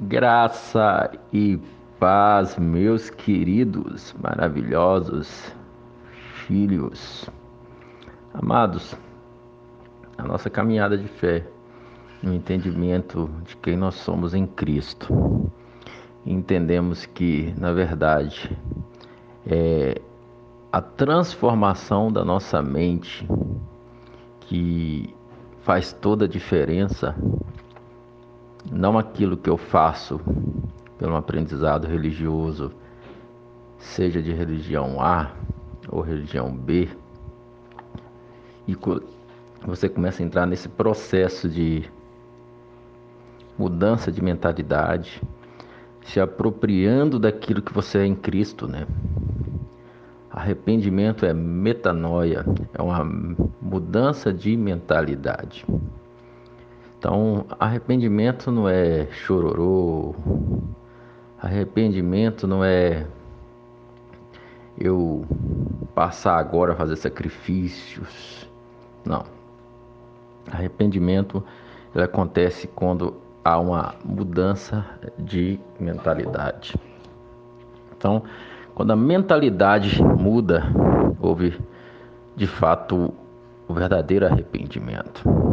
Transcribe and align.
Graça 0.00 1.10
e 1.32 1.58
paz, 1.98 2.56
meus 2.56 3.10
queridos, 3.10 4.14
maravilhosos 4.22 5.52
filhos. 6.46 7.28
Amados, 8.32 8.96
a 10.16 10.22
nossa 10.22 10.48
caminhada 10.48 10.96
de 10.96 11.08
fé, 11.08 11.44
no 12.22 12.32
entendimento 12.32 13.28
de 13.44 13.56
quem 13.56 13.76
nós 13.76 13.96
somos 13.96 14.34
em 14.34 14.46
Cristo, 14.46 15.50
entendemos 16.24 17.04
que, 17.04 17.52
na 17.58 17.72
verdade, 17.72 18.56
é 19.44 20.00
a 20.70 20.80
transformação 20.80 22.12
da 22.12 22.24
nossa 22.24 22.62
mente 22.62 23.28
que 24.42 25.12
faz 25.62 25.92
toda 25.92 26.26
a 26.26 26.28
diferença 26.28 27.16
não 28.70 28.98
aquilo 28.98 29.36
que 29.36 29.48
eu 29.48 29.56
faço 29.56 30.20
pelo 30.98 31.16
aprendizado 31.16 31.86
religioso, 31.86 32.72
seja 33.78 34.20
de 34.20 34.32
religião 34.32 35.00
A 35.00 35.30
ou 35.88 36.00
religião 36.00 36.52
B, 36.52 36.88
e 38.66 38.76
você 39.64 39.88
começa 39.88 40.22
a 40.22 40.26
entrar 40.26 40.46
nesse 40.46 40.68
processo 40.68 41.48
de 41.48 41.88
mudança 43.58 44.12
de 44.12 44.22
mentalidade, 44.22 45.22
se 46.04 46.20
apropriando 46.20 47.18
daquilo 47.18 47.62
que 47.62 47.72
você 47.72 47.98
é 47.98 48.06
em 48.06 48.14
Cristo, 48.14 48.68
né? 48.68 48.86
Arrependimento 50.30 51.26
é 51.26 51.32
metanoia, 51.32 52.44
é 52.72 52.80
uma 52.82 53.04
mudança 53.60 54.32
de 54.32 54.56
mentalidade. 54.56 55.66
Então, 56.98 57.46
arrependimento 57.60 58.50
não 58.50 58.68
é 58.68 59.06
chororô, 59.12 60.16
arrependimento 61.40 62.44
não 62.44 62.64
é 62.64 63.06
eu 64.76 65.24
passar 65.94 66.38
agora 66.38 66.72
a 66.72 66.76
fazer 66.76 66.96
sacrifícios. 66.96 68.48
Não. 69.04 69.24
Arrependimento 70.50 71.44
ele 71.94 72.02
acontece 72.02 72.66
quando 72.66 73.14
há 73.44 73.58
uma 73.60 73.94
mudança 74.04 74.84
de 75.16 75.60
mentalidade. 75.78 76.74
Então, 77.96 78.24
quando 78.74 78.90
a 78.90 78.96
mentalidade 78.96 80.02
muda, 80.02 80.64
houve 81.20 81.58
de 82.34 82.46
fato 82.48 83.14
o 83.68 83.74
verdadeiro 83.74 84.26
arrependimento. 84.26 85.47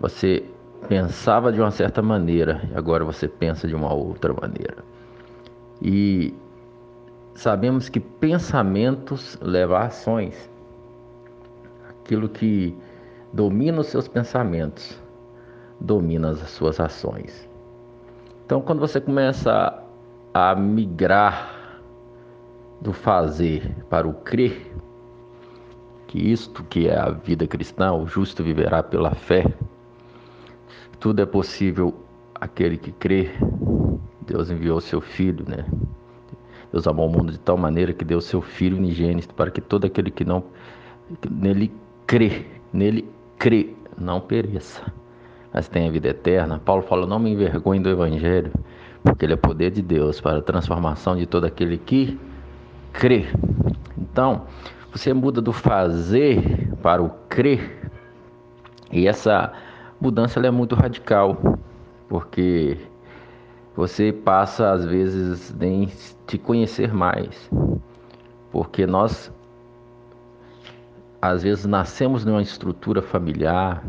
Você 0.00 0.44
pensava 0.88 1.52
de 1.52 1.60
uma 1.60 1.70
certa 1.70 2.02
maneira 2.02 2.68
e 2.70 2.76
agora 2.76 3.04
você 3.04 3.26
pensa 3.26 3.66
de 3.66 3.74
uma 3.74 3.92
outra 3.92 4.34
maneira. 4.34 4.84
E 5.80 6.34
sabemos 7.34 7.88
que 7.88 8.00
pensamentos 8.00 9.38
levam 9.40 9.76
a 9.76 9.84
ações. 9.84 10.50
Aquilo 11.88 12.28
que 12.28 12.76
domina 13.32 13.80
os 13.80 13.88
seus 13.88 14.06
pensamentos 14.08 15.00
domina 15.80 16.30
as 16.30 16.38
suas 16.50 16.80
ações. 16.80 17.48
Então, 18.44 18.60
quando 18.60 18.80
você 18.80 19.00
começa 19.00 19.82
a 20.32 20.54
migrar 20.54 21.80
do 22.80 22.92
fazer 22.92 23.74
para 23.90 24.06
o 24.06 24.14
crer, 24.14 24.72
que 26.06 26.18
isto 26.18 26.62
que 26.64 26.88
é 26.88 26.96
a 26.96 27.10
vida 27.10 27.46
cristã, 27.46 27.92
o 27.92 28.06
justo 28.06 28.42
viverá 28.42 28.82
pela 28.82 29.14
fé, 29.14 29.44
tudo 30.98 31.20
é 31.22 31.26
possível 31.26 31.94
aquele 32.34 32.76
que 32.76 32.92
crê. 32.92 33.30
Deus 34.26 34.50
enviou 34.50 34.80
seu 34.80 35.00
filho, 35.00 35.44
né? 35.48 35.64
Deus 36.72 36.86
amou 36.86 37.08
o 37.08 37.10
mundo 37.10 37.32
de 37.32 37.38
tal 37.38 37.56
maneira 37.56 37.92
que 37.92 38.04
deu 38.04 38.20
seu 38.20 38.42
filho 38.42 38.76
unigênito 38.76 39.34
para 39.34 39.50
que 39.50 39.60
todo 39.60 39.84
aquele 39.84 40.10
que 40.10 40.24
não 40.24 40.44
nele 41.30 41.72
crê, 42.06 42.44
nele 42.72 43.08
crê, 43.38 43.74
não 43.96 44.20
pereça, 44.20 44.82
mas 45.52 45.68
tenha 45.68 45.90
vida 45.90 46.08
eterna. 46.08 46.58
Paulo 46.58 46.82
fala: 46.82 47.06
"Não 47.06 47.18
me 47.18 47.30
envergonhe 47.30 47.80
do 47.80 47.88
evangelho, 47.88 48.52
porque 49.02 49.24
ele 49.24 49.34
é 49.34 49.36
poder 49.36 49.70
de 49.70 49.80
Deus 49.80 50.20
para 50.20 50.38
a 50.38 50.42
transformação 50.42 51.16
de 51.16 51.26
todo 51.26 51.44
aquele 51.44 51.78
que 51.78 52.18
crê". 52.92 53.26
Então, 53.96 54.46
você 54.92 55.12
muda 55.12 55.40
do 55.40 55.52
fazer 55.52 56.74
para 56.82 57.02
o 57.02 57.10
crer. 57.28 57.90
E 58.90 59.06
essa 59.06 59.52
mudança 60.00 60.40
é 60.40 60.50
muito 60.50 60.74
radical, 60.74 61.36
porque 62.08 62.78
você 63.74 64.12
passa 64.12 64.72
às 64.72 64.84
vezes 64.84 65.54
nem 65.54 65.90
te 66.26 66.38
conhecer 66.38 66.92
mais, 66.92 67.50
porque 68.50 68.86
nós 68.86 69.32
às 71.20 71.42
vezes 71.42 71.64
nascemos 71.64 72.24
numa 72.24 72.42
estrutura 72.42 73.02
familiar, 73.02 73.82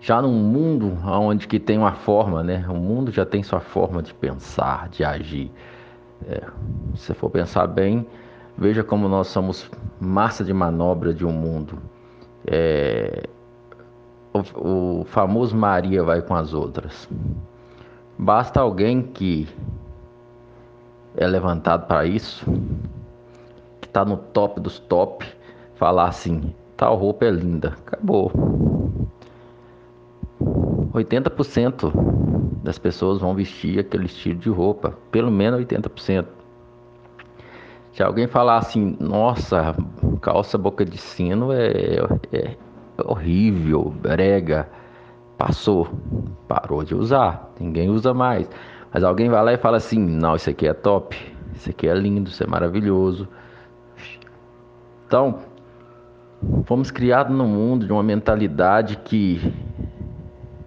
já 0.00 0.22
num 0.22 0.32
mundo 0.32 0.96
onde 1.04 1.46
que 1.48 1.58
tem 1.58 1.76
uma 1.76 1.92
forma, 1.92 2.42
né? 2.42 2.64
O 2.68 2.74
mundo 2.74 3.10
já 3.10 3.26
tem 3.26 3.42
sua 3.42 3.60
forma 3.60 4.02
de 4.02 4.14
pensar, 4.14 4.88
de 4.88 5.04
agir. 5.04 5.50
É, 6.26 6.42
se 6.94 7.12
for 7.14 7.30
pensar 7.30 7.66
bem, 7.66 8.06
veja 8.56 8.82
como 8.82 9.08
nós 9.08 9.28
somos 9.28 9.70
massa 10.00 10.44
de 10.44 10.52
manobra 10.52 11.12
de 11.12 11.26
um 11.26 11.32
mundo. 11.32 11.78
É, 12.46 13.28
o, 14.32 15.00
o 15.00 15.04
famoso 15.04 15.56
Maria 15.56 16.02
vai 16.02 16.22
com 16.22 16.34
as 16.34 16.52
outras. 16.54 17.08
Basta 18.18 18.60
alguém 18.60 19.02
que 19.02 19.48
é 21.16 21.26
levantado 21.26 21.86
para 21.86 22.04
isso, 22.06 22.44
que 23.80 23.88
está 23.88 24.04
no 24.04 24.16
top 24.16 24.60
dos 24.60 24.78
top, 24.78 25.26
falar 25.74 26.08
assim: 26.08 26.54
tal 26.76 26.96
roupa 26.96 27.26
é 27.26 27.30
linda. 27.30 27.76
Acabou. 27.86 28.32
80% 30.92 31.92
das 32.62 32.78
pessoas 32.78 33.20
vão 33.20 33.34
vestir 33.34 33.78
aquele 33.78 34.06
estilo 34.06 34.38
de 34.38 34.48
roupa, 34.48 34.96
pelo 35.10 35.30
menos 35.30 35.60
80%. 35.60 36.26
Se 37.92 38.02
alguém 38.02 38.28
falar 38.28 38.58
assim, 38.58 38.96
nossa, 39.00 39.74
calça 40.20 40.56
boca 40.56 40.84
de 40.84 40.96
sino 40.98 41.52
é, 41.52 41.96
é, 42.32 42.56
horrível, 43.04 43.94
brega, 44.00 44.68
passou, 45.36 45.88
parou 46.46 46.82
de 46.82 46.94
usar, 46.94 47.52
ninguém 47.60 47.88
usa 47.88 48.12
mais. 48.12 48.48
Mas 48.92 49.04
alguém 49.04 49.28
vai 49.28 49.42
lá 49.44 49.52
e 49.52 49.58
fala 49.58 49.76
assim: 49.76 49.98
não, 49.98 50.34
isso 50.34 50.50
aqui 50.50 50.66
é 50.66 50.74
top, 50.74 51.16
isso 51.54 51.70
aqui 51.70 51.88
é 51.88 51.94
lindo, 51.94 52.30
isso 52.30 52.42
é 52.42 52.46
maravilhoso. 52.46 53.28
Então, 55.06 55.38
fomos 56.64 56.90
criados 56.90 57.34
num 57.34 57.48
mundo 57.48 57.86
de 57.86 57.92
uma 57.92 58.02
mentalidade 58.02 58.96
que 58.96 59.52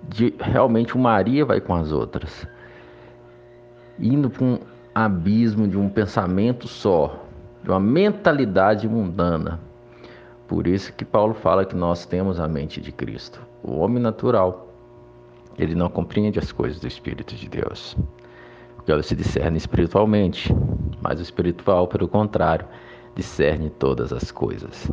de, 0.08 0.34
realmente 0.40 0.96
uma 0.96 1.12
Maria 1.12 1.46
vai 1.46 1.62
com 1.62 1.74
as 1.74 1.92
outras, 1.92 2.48
indo 4.00 4.30
para 4.30 4.44
um 4.44 4.59
abismo 4.94 5.68
de 5.68 5.78
um 5.78 5.90
pensamento 5.90 6.68
só, 6.68 7.24
de 7.63 7.69
uma 7.69 7.80
mentalidade 7.80 8.88
mundana. 8.88 9.59
Por 10.51 10.67
isso 10.67 10.91
que 10.91 11.06
Paulo 11.06 11.34
fala 11.34 11.63
que 11.63 11.78
nós 11.78 12.06
temos 12.06 12.38
a 12.38 12.45
mente 12.45 12.81
de 12.81 12.91
Cristo. 12.91 13.39
O 13.63 13.78
homem 13.79 14.03
natural, 14.03 14.67
ele 15.57 15.73
não 15.73 15.88
compreende 15.88 16.39
as 16.39 16.51
coisas 16.51 16.78
do 16.78 16.85
Espírito 16.85 17.34
de 17.35 17.47
Deus, 17.47 17.95
porque 18.75 18.91
elas 18.91 19.06
se 19.06 19.16
discernem 19.16 19.56
espiritualmente, 19.56 20.53
mas 21.01 21.19
o 21.19 21.23
espiritual, 21.23 21.88
pelo 21.88 22.06
contrário, 22.06 22.66
discerne 23.16 23.69
todas 23.69 24.12
as 24.12 24.29
coisas. 24.29 24.91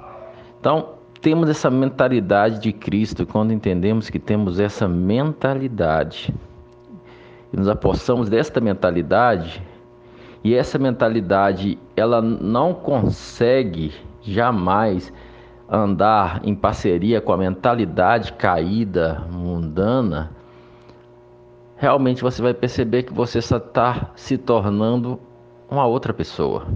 Então, 0.60 0.90
temos 1.20 1.50
essa 1.50 1.68
mentalidade 1.68 2.60
de 2.60 2.72
Cristo, 2.72 3.26
quando 3.26 3.52
entendemos 3.52 4.08
que 4.08 4.20
temos 4.20 4.60
essa 4.60 4.86
mentalidade 4.86 6.32
e 7.52 7.56
nos 7.56 7.66
apossamos 7.66 8.28
desta 8.28 8.60
mentalidade, 8.60 9.60
e 10.44 10.54
essa 10.54 10.78
mentalidade 10.78 11.76
ela 11.96 12.22
não 12.22 12.72
consegue 12.72 13.92
jamais 14.22 15.12
andar 15.68 16.40
em 16.44 16.54
parceria 16.54 17.20
com 17.20 17.32
a 17.32 17.36
mentalidade 17.36 18.32
caída, 18.32 19.26
mundana, 19.30 20.30
realmente 21.76 22.22
você 22.22 22.40
vai 22.40 22.54
perceber 22.54 23.02
que 23.02 23.12
você 23.12 23.38
está 23.38 24.10
se 24.16 24.38
tornando 24.38 25.20
uma 25.70 25.86
outra 25.86 26.14
pessoa. 26.14 26.66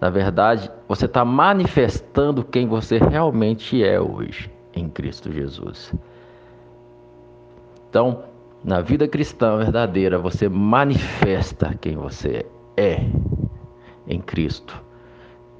Na 0.00 0.10
verdade, 0.10 0.70
você 0.86 1.06
está 1.06 1.24
manifestando 1.24 2.44
quem 2.44 2.66
você 2.66 2.98
realmente 2.98 3.82
é 3.82 4.00
hoje 4.00 4.50
em 4.74 4.88
Cristo 4.88 5.32
Jesus. 5.32 5.92
Então, 7.88 8.24
na 8.62 8.80
vida 8.80 9.08
cristã 9.08 9.56
verdadeira, 9.56 10.18
você 10.18 10.48
manifesta 10.48 11.74
quem 11.80 11.96
você 11.96 12.46
é 12.76 13.04
em 14.06 14.20
Cristo 14.20 14.89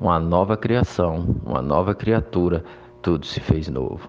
uma 0.00 0.18
nova 0.18 0.56
criação, 0.56 1.36
uma 1.44 1.60
nova 1.60 1.94
criatura, 1.94 2.64
tudo 3.02 3.26
se 3.26 3.38
fez 3.38 3.68
novo. 3.68 4.08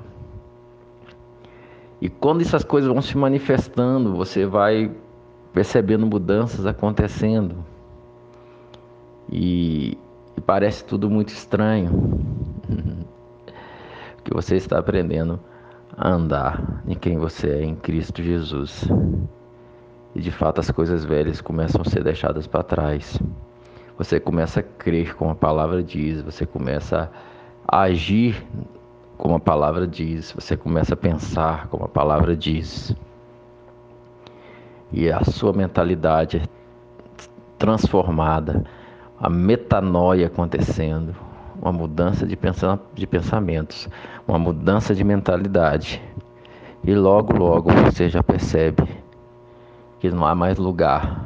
E 2.00 2.10
quando 2.10 2.42
essas 2.42 2.64
coisas 2.64 2.92
vão 2.92 3.02
se 3.02 3.18
manifestando, 3.18 4.16
você 4.16 4.46
vai 4.46 4.90
percebendo 5.54 6.08
mudanças 6.08 6.66
acontecendo. 6.66 7.58
E, 9.30 9.98
e 10.36 10.42
parece 10.42 10.84
tudo 10.84 11.10
muito 11.10 11.30
estranho. 11.30 12.20
que 14.24 14.34
você 14.34 14.56
está 14.56 14.80
aprendendo 14.80 15.40
a 15.98 16.10
andar 16.10 16.82
em 16.88 16.96
quem 16.96 17.18
você 17.18 17.50
é 17.50 17.64
em 17.64 17.76
Cristo 17.76 18.24
Jesus. 18.24 18.88
E 20.16 20.22
de 20.22 20.32
fato 20.32 20.60
as 20.60 20.72
coisas 20.72 21.04
velhas 21.06 21.42
começam 21.42 21.82
a 21.82 21.86
ser 21.86 22.04
deixadas 22.04 22.48
para 22.48 22.64
trás. 22.64 23.20
Você 24.02 24.20
começa 24.20 24.62
a 24.62 24.64
crer 24.64 25.14
como 25.16 25.30
a 25.30 25.36
palavra 25.36 25.84
diz, 25.84 26.24
você 26.24 26.44
começa 26.44 27.12
a 27.68 27.82
agir 27.82 28.44
como 29.16 29.36
a 29.36 29.40
palavra 29.40 29.86
diz, 29.86 30.32
você 30.32 30.58
começa 30.58 30.96
a 30.96 30.98
pensar 30.98 31.68
como 31.68 31.86
a 31.86 31.88
palavra 31.88 32.36
diz. 32.36 32.96
E 34.92 35.12
a 35.12 35.24
sua 35.24 35.54
mentalidade 35.54 36.38
é 36.38 36.42
transformada, 37.60 38.66
a 39.20 39.30
metanoia 39.30 40.26
acontecendo, 40.26 41.16
uma 41.62 41.72
mudança 41.72 42.26
de, 42.26 42.36
de 42.96 43.06
pensamentos, 43.06 43.88
uma 44.28 44.40
mudança 44.40 44.96
de 44.96 45.04
mentalidade. 45.04 46.02
E 46.84 46.96
logo, 46.96 47.38
logo 47.38 47.70
você 47.72 48.10
já 48.10 48.24
percebe 48.24 48.82
que 50.00 50.10
não 50.10 50.26
há 50.26 50.34
mais 50.34 50.58
lugar 50.58 51.24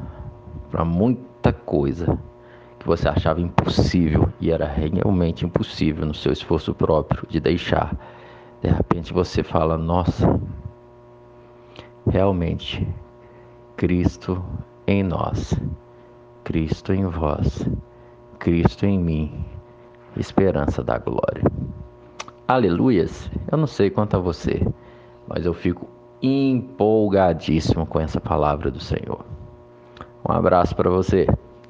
para 0.69 0.83
muita 0.83 1.53
coisa 1.53 2.19
que 2.85 2.89
você 2.89 3.09
achava 3.09 3.41
impossível 3.41 4.29
e 4.39 4.51
era 4.51 4.67
realmente 4.67 5.43
impossível 5.43 6.05
no 6.05 6.13
seu 6.13 6.31
esforço 6.31 6.71
próprio 6.71 7.27
de 7.27 7.39
deixar. 7.39 7.97
De 8.61 8.69
repente 8.69 9.11
você 9.11 9.41
fala: 9.41 9.75
Nossa, 9.75 10.39
realmente, 12.07 12.87
Cristo 13.75 14.45
em 14.85 15.01
nós, 15.01 15.59
Cristo 16.43 16.93
em 16.93 17.07
vós, 17.07 17.67
Cristo 18.37 18.85
em 18.85 18.99
mim, 18.99 19.43
esperança 20.15 20.83
da 20.83 20.99
glória. 20.99 21.41
Aleluias! 22.47 23.31
Eu 23.51 23.57
não 23.57 23.65
sei 23.65 23.89
quanto 23.89 24.15
a 24.15 24.19
você, 24.19 24.61
mas 25.27 25.43
eu 25.43 25.55
fico 25.55 25.87
empolgadíssimo 26.21 27.87
com 27.87 27.99
essa 27.99 28.21
palavra 28.21 28.69
do 28.69 28.79
Senhor. 28.79 29.25
Um 30.23 30.31
abraço 30.31 30.75
para 30.75 30.91
você. 30.91 31.25